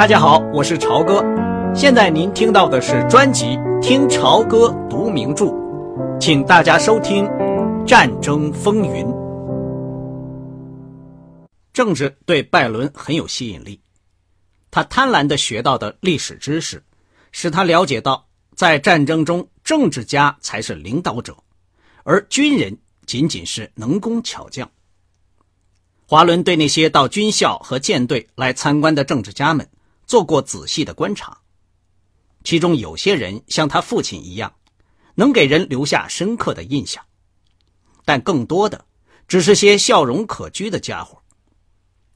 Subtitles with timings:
[0.00, 1.22] 大家好，我是朝哥。
[1.74, 3.44] 现在您听到的是专辑
[3.82, 5.44] 《听朝歌读名著》，
[6.18, 7.26] 请大家收听
[7.84, 9.04] 《战争风云》。
[11.74, 13.78] 政治对拜伦很有吸引力，
[14.70, 16.82] 他贪婪的学到的历史知识，
[17.30, 18.26] 使他了解到，
[18.56, 21.36] 在战争中，政治家才是领导者，
[22.04, 24.70] 而军人仅仅是能工巧匠。
[26.06, 29.68] 华伦对那些到军校和舰队来参观的政治家们。
[30.10, 31.38] 做过仔细的观察，
[32.42, 34.52] 其中有些人像他父亲一样，
[35.14, 37.06] 能给人留下深刻的印象，
[38.04, 38.84] 但更多的
[39.28, 41.22] 只是些笑容可掬的家伙。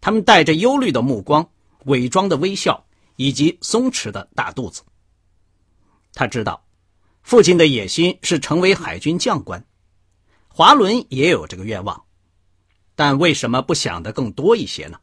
[0.00, 1.48] 他们带着忧虑的目光、
[1.84, 4.82] 伪装的微笑以及松弛的大肚子。
[6.14, 6.66] 他知道，
[7.22, 9.64] 父亲的野心是成为海军将官，
[10.48, 12.02] 华伦也有这个愿望，
[12.96, 14.98] 但为什么不想得更多一些呢？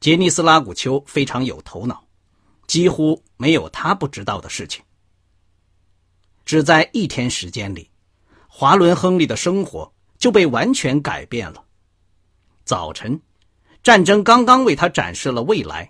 [0.00, 2.02] 杰尼斯·拉古丘非常有头脑，
[2.66, 4.82] 几乎没有他不知道的事情。
[6.46, 7.90] 只在一天时间里，
[8.48, 11.62] 华伦·亨利的生活就被完全改变了。
[12.64, 13.20] 早晨，
[13.82, 15.86] 战争刚刚为他展示了未来；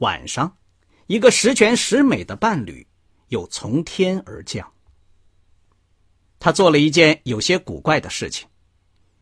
[0.00, 0.54] 晚上，
[1.06, 2.86] 一个十全十美的伴侣
[3.28, 4.70] 又从天而降。
[6.38, 8.46] 他做了一件有些古怪的事情，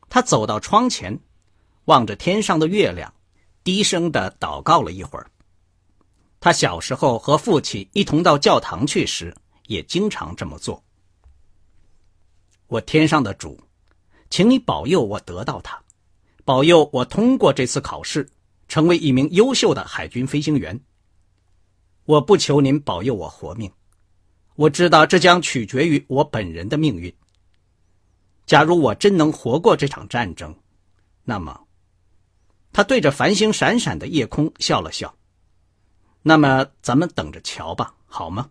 [0.08, 1.16] 他走到窗前，
[1.84, 3.14] 望着天上的月亮。
[3.68, 5.30] 低声的祷告了一会儿。
[6.40, 10.82] 他小时候和父亲一同到教堂去时，也经常这么做。
[12.68, 13.60] 我天上的主，
[14.30, 15.78] 请你保佑我得到它，
[16.46, 18.26] 保佑我通过这次考试，
[18.68, 20.80] 成为一名优秀的海军飞行员。
[22.06, 23.70] 我不求您保佑我活命，
[24.54, 27.14] 我知道这将取决于我本人的命运。
[28.46, 30.56] 假如我真能活过这场战争，
[31.22, 31.67] 那么。
[32.78, 35.12] 他对着繁星闪闪的夜空笑了笑。
[36.22, 38.50] 那么，咱们等着瞧吧，好吗？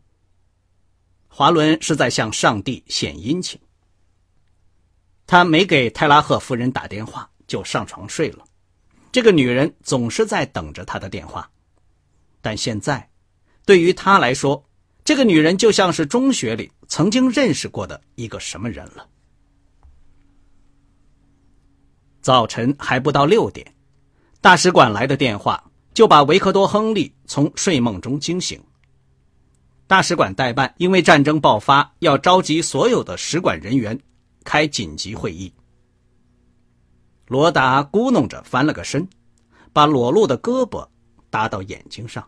[1.30, 3.58] 华伦是在向上帝献殷勤。
[5.26, 8.44] 他没给泰拉赫夫人打电话，就上床睡了。
[9.14, 11.50] 这个女人总是在等着他的电话，
[12.42, 13.10] 但现在，
[13.66, 14.62] 对于他来说，
[15.06, 19.08] 这个女人就像是中学里曾经认识过的一个什么人了。
[22.20, 23.74] 早晨还不到六点。
[24.48, 25.62] 大使馆来的电话
[25.94, 28.58] 就把维克多·亨利从睡梦中惊醒。
[29.88, 34.00] 大使馆代办因为战争爆发，要召集所有的使馆人员
[34.46, 35.54] 开紧急会议。
[37.26, 39.06] 罗达咕哝着翻了个身，
[39.74, 40.88] 把裸露的胳膊
[41.30, 42.26] 搭到眼睛上。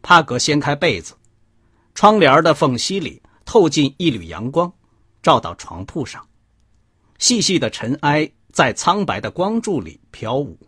[0.00, 1.12] 帕格掀开被子，
[1.94, 4.72] 窗帘的缝隙里透进一缕阳光，
[5.22, 6.26] 照到床铺上，
[7.18, 10.58] 细细的尘埃在苍白的光柱里飘舞。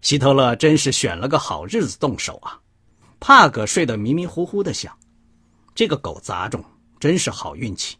[0.00, 2.60] 希特勒真是选了个好日子动手啊！
[3.20, 4.96] 帕格睡得迷迷糊糊的想
[5.74, 6.64] ：“这个狗杂种
[7.00, 7.96] 真是好运气。”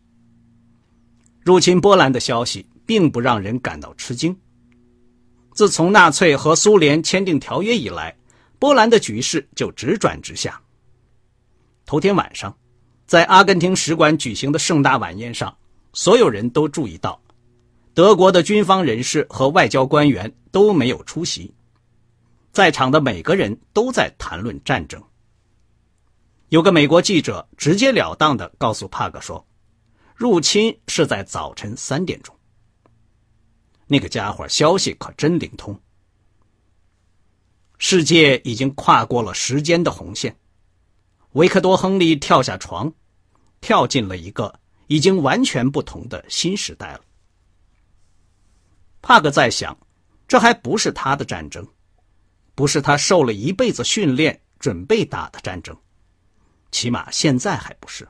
[1.42, 4.36] 入侵波兰的消息并不让人感到吃惊。
[5.52, 8.16] 自从纳粹和苏联签订条约以来，
[8.60, 10.60] 波兰的局势就直转直下。
[11.84, 12.56] 头天晚上，
[13.06, 15.56] 在阿根廷使馆举行的盛大晚宴上，
[15.94, 17.20] 所有人都注意到，
[17.92, 21.52] 德国的军方人士和外交官员都没有出席。
[22.52, 25.02] 在场的每个人都在谈论战争。
[26.48, 29.46] 有个美国记者直截了当的告诉帕格说
[30.16, 32.34] ：“入侵是在早晨三点钟。”
[33.86, 35.78] 那个家伙消息可真灵通。
[37.78, 40.36] 世界已经跨过了时间的红线，
[41.32, 42.92] 维克多·亨利跳下床，
[43.60, 47.00] 跳进了一个已经完全不同的新时代了。
[49.00, 49.78] 帕格在想，
[50.26, 51.66] 这还不是他的战争。
[52.58, 55.78] 不是他受了一辈子训练准备打的战争，
[56.72, 58.08] 起码现在还不是。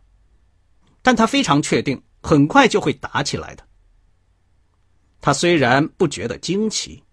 [1.02, 3.68] 但他非常确定，很快就会打起来的。
[5.20, 7.04] 他虽然不觉得惊奇，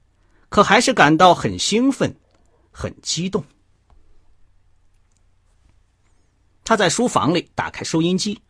[0.47, 2.15] 可还是感到很兴奋，
[2.71, 3.43] 很激动。
[6.63, 8.41] 他在书房里打开收音机，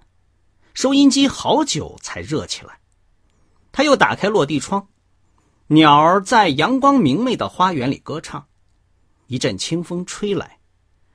[0.76, 2.80] 收音机好久才热起来。
[3.72, 4.88] 他又打开落地窗，
[5.66, 8.48] 鸟儿在阳光明媚的花园里歌唱。
[9.27, 10.60] 一阵清风吹来，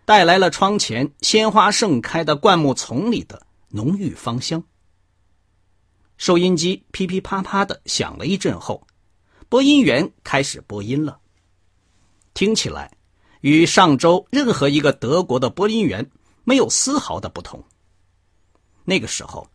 [0.05, 4.63] 带来了窗前鲜花盛开的灌木丛里的浓郁芳香。
[6.17, 8.87] 收音机噼噼啪啪的响了一阵后，
[9.49, 11.19] 播音员开始播音了。
[12.35, 12.91] 听起来
[13.41, 16.11] 与上周任何一个德国的播音员
[16.45, 17.65] 没有丝毫的不同。
[18.85, 19.49] 那个时候，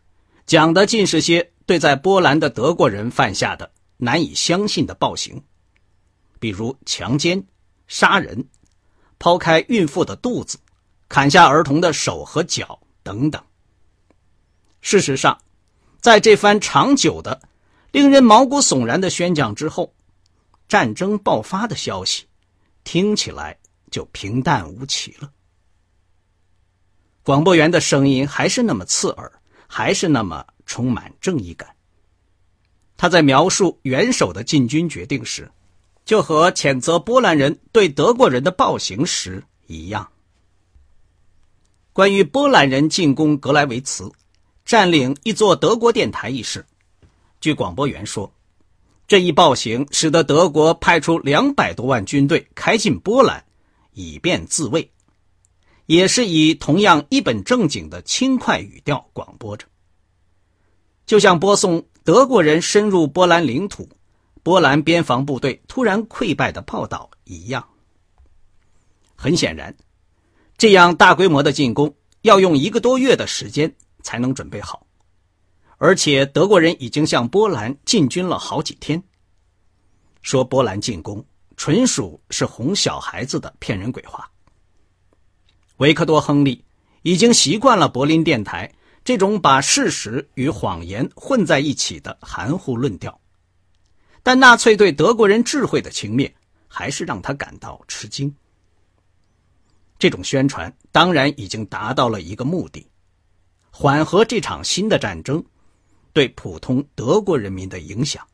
[0.45, 5.43] 讲的尽是些对在波兰的德国人犯下的难以相信的暴行，
[6.39, 7.45] 比如强奸。
[7.87, 8.47] 杀人、
[9.19, 10.57] 抛开孕妇的肚子，
[11.07, 13.43] 砍下儿童的手和脚等等。
[14.81, 15.41] 事实上，
[15.99, 17.41] 在这番长久的、
[17.91, 19.93] 令人毛骨悚然的宣讲之后，
[20.67, 22.25] 战争爆发的消息
[22.83, 23.57] 听起来
[23.89, 25.31] 就平淡无奇了。
[27.23, 29.31] 广播员的声音还是那么刺耳，
[29.67, 31.75] 还是那么充满正义感。
[32.97, 35.51] 他在描述元首的进军决定时，
[36.05, 40.07] 就和谴责波兰人对德国人的暴行时一样。
[41.91, 44.09] 关于波兰人进攻格莱维茨。
[44.65, 46.65] 占领一座德国电台一事，
[47.39, 48.33] 据广播员说，
[49.07, 53.45] 这一暴行使得德国派出两百多万军队开进波兰，
[53.93, 54.89] 以便自卫，
[55.85, 59.67] 也是以同样一本正经的轻快语调广播着，
[61.05, 63.87] 就像播送德国人深入波兰领土、
[64.45, 67.67] 波兰边防部队突然溃败的报道一样。
[69.15, 69.75] 很显然，
[70.55, 73.75] 这样大规模的进攻要用一个多月的时间。
[74.05, 74.85] 才能准备好，
[75.79, 79.01] 而且德国人已经向波兰进军了好几天。
[80.21, 81.25] 说波兰进攻
[81.57, 84.29] 纯属是哄小孩子的骗人鬼话。
[85.77, 86.63] 维克多·亨利
[87.01, 88.71] 已经习惯了柏林电台
[89.03, 93.19] 这种把事实与谎言混在一起的含糊论调，
[94.25, 96.33] 但纳粹对德国人智慧的轻蔑
[96.67, 98.35] 还是让他感到吃惊。
[99.99, 102.89] 这种宣传当然已经达到了一个目的。
[103.69, 105.45] 缓和这场新的战争
[106.11, 108.27] 对普通德国人民的影响。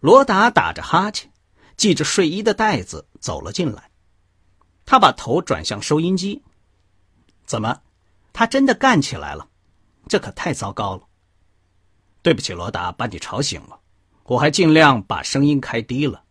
[0.00, 1.30] 罗达打着哈欠，
[1.76, 3.88] 系着睡衣的带子走了进来。
[4.84, 6.42] 他把头转向收音机。
[7.46, 7.82] 怎么？
[8.32, 9.48] 他真的干起来了？
[10.08, 11.06] 这可太糟糕了。
[12.24, 13.78] 对不起，罗达，把你吵醒了。
[14.22, 16.24] 我还尽量把声音开低了。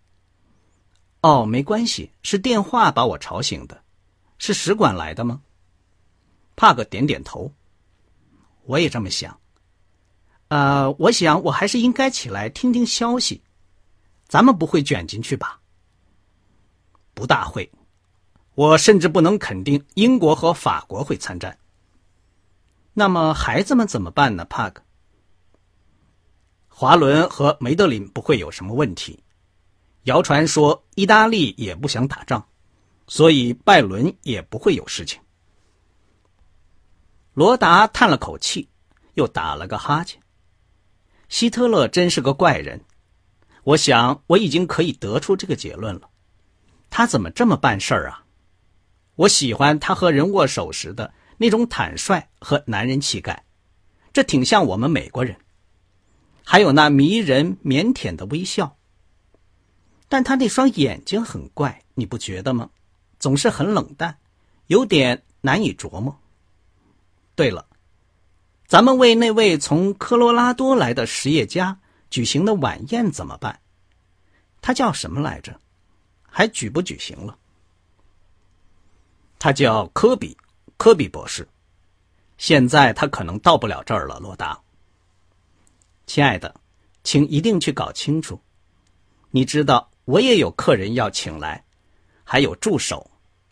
[1.21, 3.83] 哦，没关系，是电话把我吵醒的。
[4.39, 5.39] 是使馆来的吗？
[6.55, 7.53] 帕克点点头。
[8.63, 9.39] 我也这么想。
[10.47, 13.43] 呃，我想我还是应该起来听听消息。
[14.27, 15.59] 咱们不会卷进去吧？
[17.13, 17.71] 不大会。
[18.55, 21.55] 我甚至不能肯定英国和法国会参战。
[22.93, 24.43] 那么孩子们怎么办呢？
[24.45, 24.81] 帕克。
[26.75, 29.23] 华伦和梅德林不会有什么问题。
[30.05, 32.43] 谣传说意大利也不想打仗，
[33.07, 35.21] 所以拜伦也不会有事情。
[37.35, 38.67] 罗达叹了口气，
[39.13, 40.19] 又打了个哈欠。
[41.29, 42.83] 希特勒真是个怪人，
[43.63, 46.09] 我想我已经可以得出这个结论了。
[46.89, 48.25] 他怎么这么办事儿啊？
[49.15, 53.45] 我喜欢他和人握手时的那种坦率和男人气概，
[54.11, 55.37] 这挺像我们美国人。
[56.43, 58.77] 还有那迷人腼腆的微笑。
[60.07, 62.69] 但他那双眼睛很怪，你不觉得吗？
[63.19, 64.17] 总是很冷淡，
[64.67, 66.19] 有点难以琢磨。
[67.35, 67.65] 对了，
[68.67, 71.79] 咱们为那位从科罗拉多来的实业家
[72.09, 73.59] 举行的晚宴怎么办？
[74.61, 75.59] 他叫什么来着？
[76.21, 77.37] 还举不举行了？
[79.39, 80.37] 他叫科比，
[80.77, 81.47] 科比博士。
[82.37, 84.59] 现在他可能到不了这儿了，罗达。
[86.05, 86.55] 亲爱的，
[87.03, 88.41] 请一定去搞清楚。
[89.31, 91.63] 你知道，我也有客人要请来，
[92.23, 93.09] 还有助手。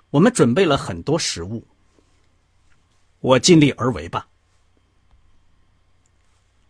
[0.10, 1.66] 我们准备了很多食物。
[3.20, 4.28] 我尽力而为吧。”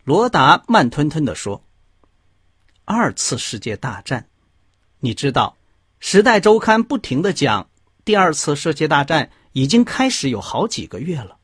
[0.03, 1.63] 罗达慢吞吞的说。
[2.85, 4.27] “二次世界大战，
[4.99, 5.55] 你知道，
[5.99, 7.69] 《时代周刊》不停的讲，
[8.03, 11.37] 第二次世界大战已经开始有好几个月了，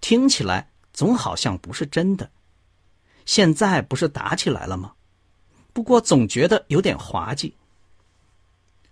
[0.00, 2.30] 听起来总好像不是真的。
[3.24, 4.92] 现在不是打起来了吗？
[5.72, 7.54] 不过总觉得有点滑稽。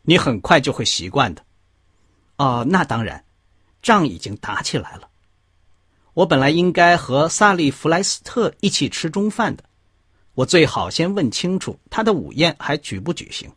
[0.03, 1.45] 你很快就会习惯的。
[2.37, 3.25] 哦，那当然，
[3.83, 5.09] 仗已经打起来了。”
[6.15, 9.65] 我本来应该和萨利弗莱斯特一起吃中饭的，
[10.35, 13.51] 我最好先问清楚他的午宴还举不举行。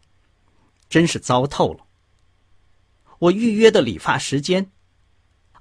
[0.87, 1.83] 真是糟透了。
[3.17, 4.69] 我预约的理发时间，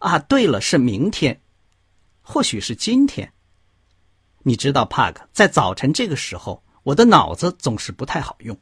[0.01, 1.41] 啊，对了，是明天，
[2.21, 3.33] 或许是今天。
[4.43, 8.59] 你知道，帕克，在早晨这个时候，我的脑子总是不太好用，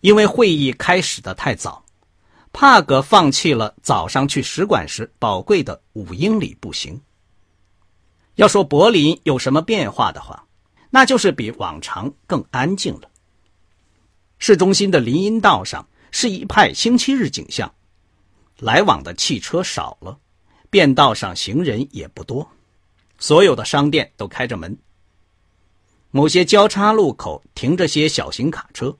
[0.00, 1.84] 因为会议开始的太早。
[2.52, 6.98] 帕格放弃了早上去使馆时宝贵的五英里步行。
[8.36, 10.46] 要说柏林有什么变化的话，
[10.88, 13.10] 那就是比往常更安静了。
[14.38, 17.74] 市中心的林荫道上是一派星期日景象，
[18.58, 20.18] 来往的汽车少了，
[20.76, 22.46] 便道上行人也不多，
[23.18, 24.76] 所有的商店都开着门。
[26.10, 28.94] 某些交叉路口停着些小型卡车，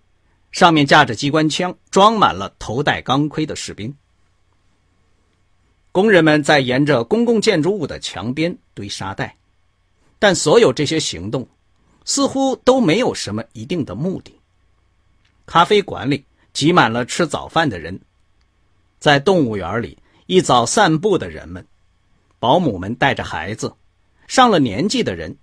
[0.53, 3.95] 上面架着机关枪，装满了头戴钢盔的士兵。
[5.93, 9.37] 工人们在沿着公共建筑物的墙边堆沙袋，
[10.19, 11.47] 但所有这些行动
[12.07, 14.35] 似乎都没有什么一定的目的。
[15.45, 18.01] 咖啡馆里挤满了吃早饭的人，
[18.99, 21.65] 在动物园里一早散步的人们，
[22.41, 23.73] 保姆们带着孩子，
[24.27, 25.37] 上了年纪的人，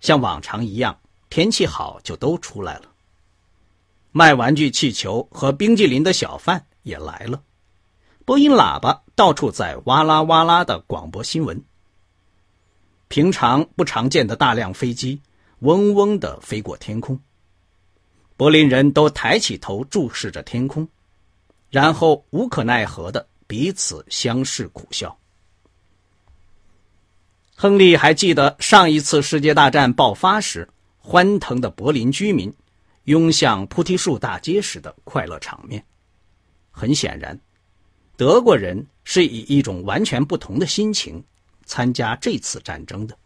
[0.00, 2.84] 像往常一样，天气好就都出来了。
[4.12, 7.42] 卖玩具气球和冰激凌的小贩也来了，
[8.24, 11.62] 播音喇叭到处在哇啦哇啦的广播新闻。
[13.08, 15.20] 平常不常见的大量飞机
[15.58, 17.20] 嗡嗡的飞过天空。
[18.38, 20.88] 柏林人都抬起头注视着天空，
[21.68, 25.16] 然后无可奈何的彼此相视苦笑。
[27.54, 32.52] 亨利还记得上一次世界大战爆发时，欢腾的柏林居民
[33.04, 35.84] 拥向菩提树大街时的快乐场面。
[36.70, 37.38] 很显然，
[38.16, 41.24] 德国人是以一种完全不同的心情
[41.64, 43.16] 参加这次战争的。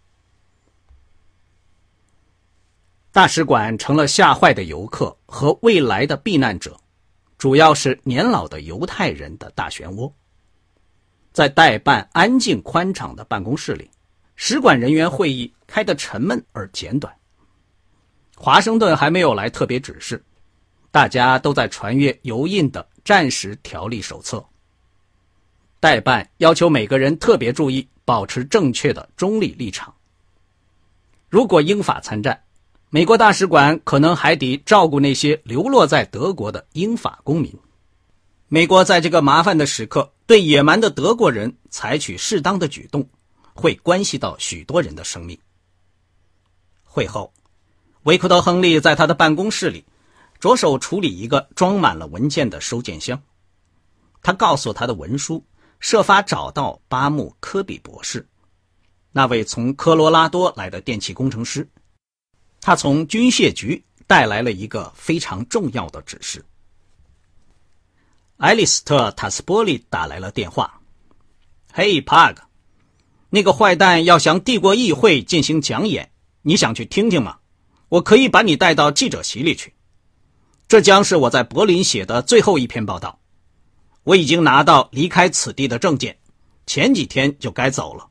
[3.10, 6.78] 大使馆成了吓坏的游客和未来的避难者，
[7.38, 10.12] 主要是年老的犹太人的大漩涡。
[11.32, 13.88] 在代办安静宽敞的办公室里，
[14.34, 17.14] 使馆人员会议开得沉闷而简短。
[18.36, 20.22] 华盛顿还没有来特别指示，
[20.90, 24.44] 大家都在传阅油印的战时条例手册。
[25.78, 29.94] 代办要求每个人特别注意保持正确的中立立场。
[31.28, 32.42] 如果英法参战，
[32.90, 37.54] 美国大使馆可能还得照顾那些流落在德国的英法公民。
[38.46, 43.06] 美国在这个麻烦的时刻对野蛮的德国人采取适当的举动，
[43.52, 45.38] 会关系到许多人的生命。
[46.82, 47.30] 会后，
[48.04, 49.84] 维克多·亨利在他的办公室里
[50.40, 53.20] 着手处理一个装满了文件的收件箱。
[54.22, 55.44] 他告诉他的文书，
[55.78, 58.26] 设法找到巴木·科比博士，
[59.12, 61.68] 那位从科罗拉多来的电气工程师。
[62.60, 66.44] 他从军械局带来了一个非常重要的指示。
[68.36, 70.80] 爱丽斯特·塔斯波利打来了电话
[71.72, 72.42] ：“嘿，帕克，
[73.30, 76.10] 那个坏蛋要向帝国议会进行讲演，
[76.42, 77.38] 你想去听听吗？
[77.88, 79.74] 我可以把你带到记者席里去。
[80.68, 83.18] 这将是我在柏林写的最后一篇报道。
[84.04, 86.16] 我已经拿到离开此地的证件，
[86.66, 88.08] 前几天就该走了，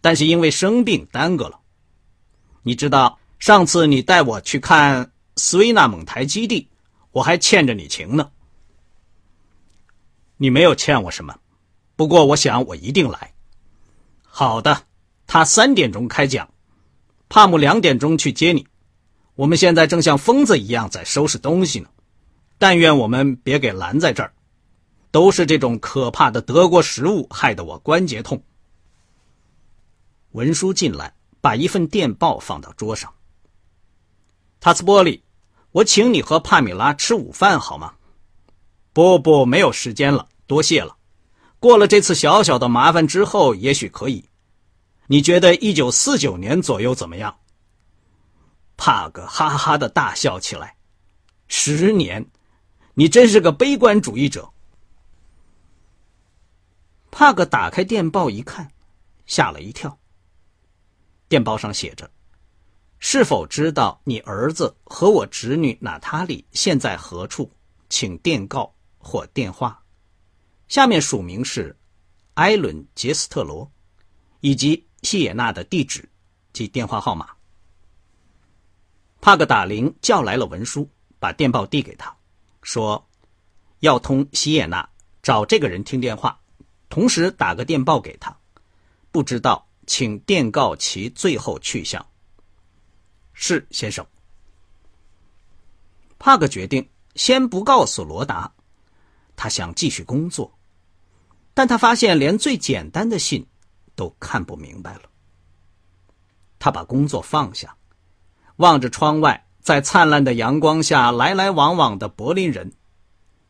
[0.00, 1.60] 但是因为生病耽搁了。
[2.62, 6.68] 你知道。”上次你带我去看斯维纳蒙台基地，
[7.12, 8.30] 我还欠着你情呢。
[10.36, 11.36] 你没有欠我什么，
[11.96, 13.34] 不过我想我一定来。
[14.22, 14.82] 好的，
[15.26, 16.48] 他三点钟开讲，
[17.28, 18.66] 帕姆两点钟去接你。
[19.34, 21.88] 我们现在正像疯子一样在收拾东西呢。
[22.58, 24.32] 但愿我们别给拦在这儿。
[25.10, 28.42] 都是这种可怕的德国食物害得我关节痛。
[30.32, 33.14] 文书进来，把一份电报放到桌上。
[34.64, 35.22] 塔斯波利，
[35.72, 37.96] 我请你和帕米拉吃午饭好吗？
[38.94, 40.96] 不不，没有时间了，多谢了。
[41.60, 44.26] 过了这次小小的麻烦之后，也许可以。
[45.06, 47.36] 你觉得一九四九年左右怎么样？
[48.78, 50.74] 帕格哈哈的大笑起来。
[51.46, 52.26] 十年，
[52.94, 54.50] 你真是个悲观主义者。
[57.10, 58.72] 帕格打开电报一看，
[59.26, 59.98] 吓了一跳。
[61.28, 62.10] 电报上写着。
[63.06, 67.52] 是否知道你儿子和我侄女娜塔莉现在何处？
[67.90, 69.78] 请电告或电话。
[70.68, 71.78] 下面署名是
[72.36, 73.70] 埃伦·杰斯特罗，
[74.40, 76.08] 以及西野娜的地址
[76.54, 77.28] 及电话号码。
[79.20, 82.16] 帕格打铃叫来了文书，把电报递给他，
[82.62, 83.06] 说
[83.80, 84.88] 要通西野娜，
[85.22, 86.40] 找这个人听电话，
[86.88, 88.34] 同时打个电报给他。
[89.12, 92.04] 不知道，请电告其最后去向。
[93.34, 94.06] 是先生。
[96.18, 98.50] 帕克决定先不告诉罗达，
[99.36, 100.56] 他想继续工作，
[101.52, 103.46] 但他发现连最简单的信
[103.94, 105.02] 都看不明白了。
[106.58, 107.76] 他把工作放下，
[108.56, 112.72] 望着窗外，在灿烂的阳光下来来往往的柏林人，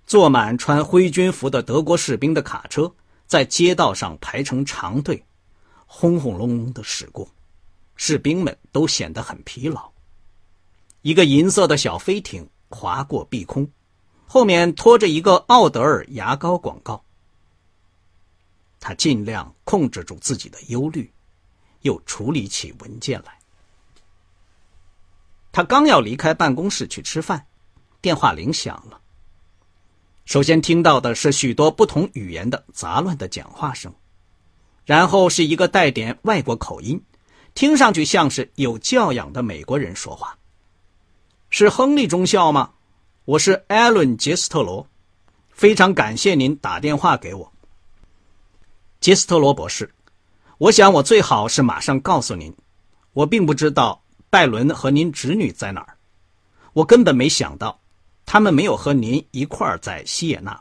[0.05, 2.93] 坐满穿灰军服的德国士兵的卡车
[3.26, 5.25] 在街道上排成长队，
[5.87, 7.29] 轰轰隆隆的驶过。
[7.96, 9.90] 士兵们都显得很疲劳。
[11.02, 13.70] 一个银色的小飞艇划过碧空，
[14.26, 17.04] 后面拖着一个奥德尔牙膏广告。
[18.80, 21.12] 他尽量控制住自己的忧虑，
[21.82, 23.38] 又处理起文件来。
[25.52, 27.46] 他刚要离开办公室去吃饭，
[28.00, 29.00] 电话铃响了。
[30.24, 33.94] 首先听到的是许多不同语言的杂乱的讲话声，
[34.84, 37.02] 然后是一个带点外国口音、
[37.54, 40.37] 听上去像是有教养的美国人说话。
[41.50, 42.73] 是亨利中校吗？
[43.25, 44.84] 我是艾伦·杰斯特罗，
[45.50, 47.52] 非常感谢您打电话给我，
[49.00, 49.94] 杰斯特罗博士。
[50.58, 52.52] 我想我最好是马上告诉您，
[53.12, 55.96] 我并不知道拜伦和您侄女在哪儿，
[56.73, 57.80] 我根本没想到。
[58.26, 60.61] 他们没有和您一块儿在西耶纳。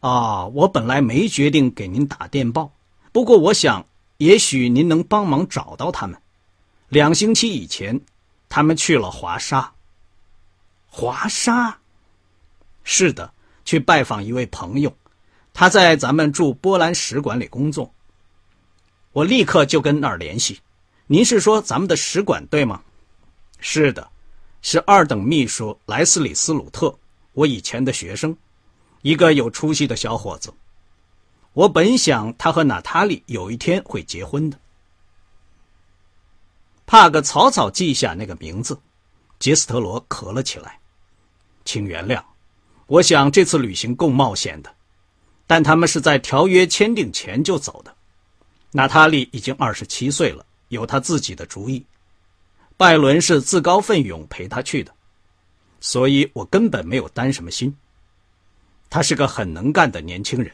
[0.00, 2.72] 啊，我本来没决定给您打电报，
[3.12, 3.86] 不过我想，
[4.18, 6.20] 也许您能帮忙找到他们。
[6.88, 8.00] 两星期以前，
[8.48, 9.72] 他们去了华沙。
[10.86, 11.78] 华沙？
[12.84, 13.32] 是的，
[13.64, 14.96] 去拜访一位朋友，
[15.52, 17.92] 他在咱们驻波兰使馆里工作。
[19.12, 20.60] 我立刻就跟那儿联系。
[21.06, 22.82] 您是说咱们的使馆对吗？
[23.58, 24.08] 是的。
[24.62, 26.92] 是二等秘书莱斯里斯鲁特，
[27.34, 28.36] 我以前的学生，
[29.02, 30.52] 一个有出息的小伙子。
[31.56, 34.60] 我本想他和娜塔莉有一天会结婚的。
[36.84, 38.78] 帕格草草记下那个名字，
[39.38, 40.78] 杰斯特罗咳了起来。
[41.64, 42.22] 请原谅，
[42.86, 44.70] 我想这次旅行够冒险的，
[45.46, 47.96] 但他们是在条约签订前就走的。
[48.72, 51.82] 娜塔莉已经二十七岁了，有她自己的主意。
[52.76, 54.92] 拜伦是自告奋勇陪他去的，
[55.80, 57.74] 所以我根本没有担什么心。
[58.90, 60.52] 他是个很能干的年轻人。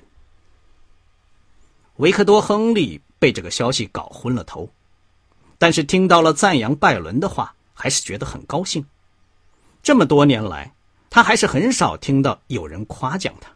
[2.02, 4.68] 维克多·亨利被这个消息搞昏了头，
[5.56, 8.84] 但是听到了赞扬拜伦的话，还是觉得很高兴。
[9.84, 10.74] 这么多年来，
[11.08, 13.48] 他还是很少听到有人夸奖他。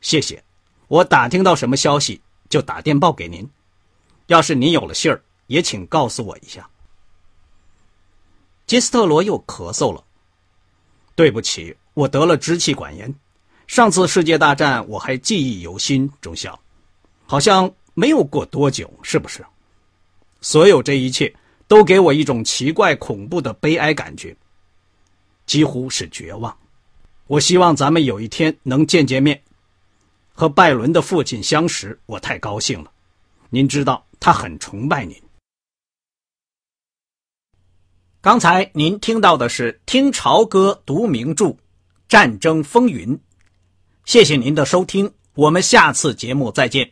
[0.00, 0.42] 谢谢，
[0.88, 2.18] 我打听到什么消息
[2.48, 3.46] 就打电报给您。
[4.28, 6.66] 要是您有了信儿，也请告诉我一下。
[8.66, 10.02] 杰斯特罗又咳嗽了。
[11.14, 13.14] 对不起，我得了支气管炎。
[13.66, 16.58] 上次世界大战我还记忆犹新，中校，
[17.26, 19.44] 好像没有过多久，是不是？
[20.40, 21.32] 所有这一切
[21.68, 24.36] 都给我一种奇怪、恐怖的悲哀感觉，
[25.46, 26.56] 几乎是绝望。
[27.26, 29.40] 我希望咱们有一天能见见面。
[30.34, 32.90] 和拜伦的父亲相识，我太高兴了。
[33.50, 35.14] 您知道，他很崇拜您。
[38.20, 41.54] 刚才您听到的是《听潮歌读名著：
[42.08, 43.14] 战争风云》，
[44.04, 46.90] 谢谢您的收听，我们下次节目再见。